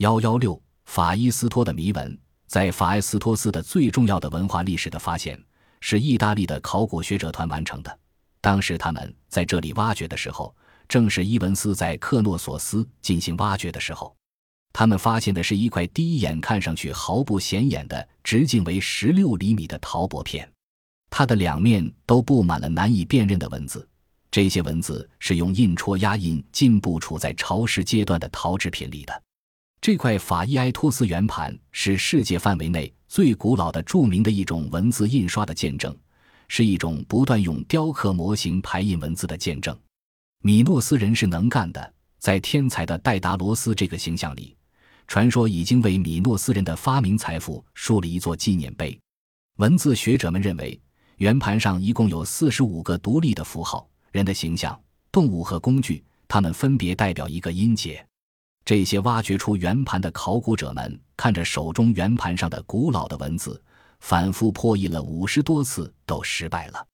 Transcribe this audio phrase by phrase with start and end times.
[0.00, 5.38] 幺幺六法伊斯托的谜文，在法埃斯托斯的最重要的文化历史的发现，
[5.82, 7.98] 是意大利的考古学者团完成的。
[8.40, 10.56] 当时他们在这里挖掘的时候，
[10.88, 14.16] 正是伊文斯在克诺索斯进行挖掘的时候。
[14.72, 20.50] 他们发现的是一块第一眼看上去毫不显眼的、直径为十六厘米的陶薄片，
[21.10, 23.86] 它的两面都布满了难以辨认的文字。
[24.30, 29.22] 这些文字是用印戳压印进步处在潮湿阶段的陶制品里的。
[29.80, 35.96] 这块法伊埃托斯圆盘是世界范围内最古老的著名的一种文字印刷的见证，
[36.48, 39.74] 是一种不断用雕刻模型排印文字的见证。
[40.42, 44.54] 米诺斯人是能干的，在天才的戴达罗斯这个形象里。
[45.06, 48.96] 传说已经为米诺斯人的发明财富树立一座纪念碑。
[49.56, 50.78] 文字学者们认为，
[51.16, 54.78] 圆盘上一共有四十五个独立的符号：人的形象、
[55.10, 58.06] 动物和工具，它们分别代表一个音节。
[58.70, 63.60] 这些挖掘出圆盘的考古者们看着手中圆盘上的古老的文字，
[63.98, 66.86] 反复破译了五十多次，都失败了。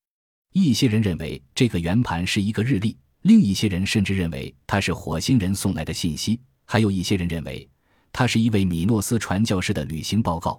[0.55, 7.69] 一些人认为这个圆盘是一个日历，另一些人甚至认为它是火星人送来的信息，还有一些人认为。
[8.11, 10.59] 它是一位米诺斯传教士的旅行报告。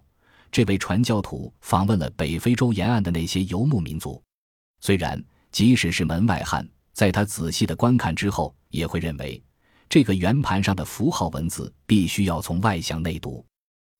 [0.51, 4.21] 这位传教徒访问了北非洲沿岸的那些游牧民族。
[4.81, 5.19] 虽然
[5.51, 9.43] 即使是门外汉，在他仔细的观看之后，也会认为
[9.89, 13.45] 这个圆盘上的符号文字必须要从外向内读。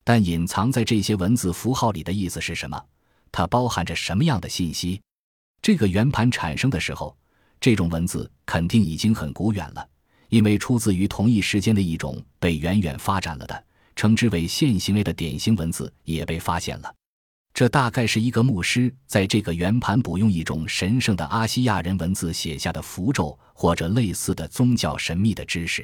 [0.04, 2.82] 但隐藏在这些文字符号里的意思是什么？
[3.32, 5.02] 它包含着什么样的信息？
[5.62, 7.16] 这个圆盘产生的时候，
[7.60, 9.88] 这种文字肯定已经很古远了。
[10.30, 13.64] 因为出自于同一时间的一种被远远发展了的，
[13.96, 16.94] 称之为线形类的典型文字也被发现了。
[17.58, 25.84] 这大概是一个牧师在这个圆盘补用一种神圣的阿西亚人文字写下的符咒，或者类似的宗教神秘的知识。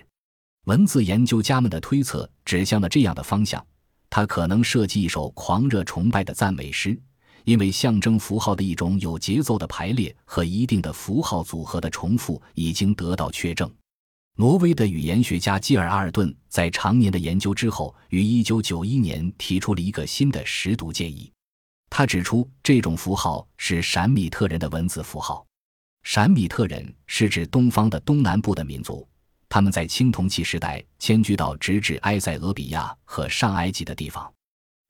[0.65, 3.65] 文字研究家们的推测指向了这样的方向：
[4.07, 6.95] 他可能设计一首狂热崇拜的赞美诗，
[7.43, 13.67] 因为象征符号的一种有节奏的排列和一定的符号组合的重复已经得到确证。
[14.35, 21.31] 挪威的语言学家基尔阿尔顿在常年的研究之后，于1991年提出了一个新的识读建议。
[21.95, 25.45] 他指出，这种符号是闪米特人的文字符号。
[26.01, 29.07] 闪米特人是指东方的东南部的民族，
[29.47, 34.33] 他们在青铜器时代迁居到直指埃塞俄比亚和上埃及的地方。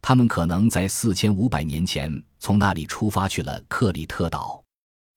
[0.02, 4.64] 他们可能在4500年前从那里出发去了克里特岛。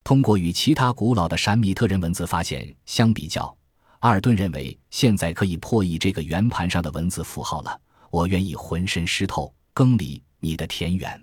[0.03, 3.57] 通过与其他古老的闪米特人文字发现相比较。
[4.01, 7.81] 阿尔顿认为，现在可以破译这个圆盘上的文字符号了。
[8.11, 11.17] 我愿意浑身湿透，耕犁你的田园；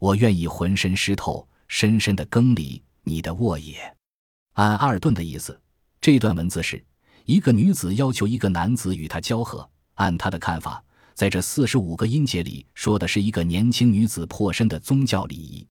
[0.00, 3.94] 我愿意浑身湿透，深深的耕犁你的沃野。
[4.54, 5.60] 按阿尔顿的意思，
[6.00, 6.82] 这段文字是
[7.26, 9.68] 一个女子要求一个男子与她交合。
[9.96, 10.82] 按他的看法，
[11.14, 15.66] 在这四十五个音节里，说的是一个年轻女子破身的宗教礼仪。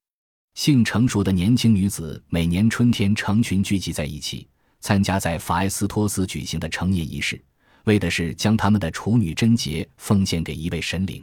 [0.54, 4.48] 性成熟的年轻女子每年春天成群聚集在一起。
[4.82, 7.44] 参加在法埃斯托斯举行的成年仪式，
[7.84, 11.22] 为的是将他们的处女贞洁奉献给一位神灵，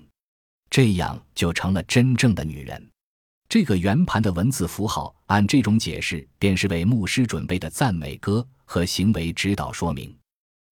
[0.69, 2.87] 这样就成了真正的女人。
[3.49, 10.15] 这个圆盘的文字符号，按这种解释，便是为牧师准备的赞美歌和行为指导说明，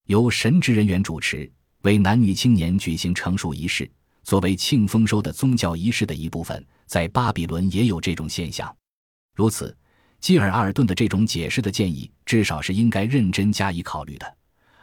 [0.06, 1.50] 由神职人员主持，
[1.82, 3.88] 为男女青年举行成熟仪式，
[4.24, 6.64] 作为庆丰收的宗教仪式的一部分。
[6.86, 8.74] 在巴比伦也有这种现象，
[9.34, 9.74] 如此。
[10.20, 14.36] 基尔阿尔顿的这种解释的建议，至少是应该认真加以考虑的，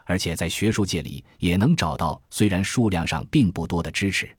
[0.05, 4.29] 而且在学术界里也能找到虽然数量上并不多的支持。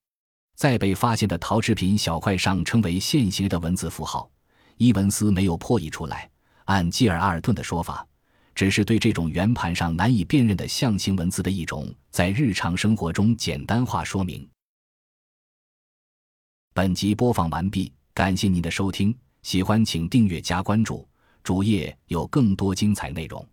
[0.62, 4.30] 在被发现的陶制品小块上称为线形的文字符号，
[4.76, 6.30] 伊文斯没有破译出来。
[6.66, 8.06] 按基尔阿尔顿的说法，
[8.54, 14.48] 只是对这种圆盘上难以辨认的象形文字的一种在日常生活中简单化说明。
[16.72, 19.12] 本集播放完毕，感谢您的收听。
[19.42, 21.04] 喜欢请订阅加关注，
[21.42, 23.44] 主页有更多精彩内容。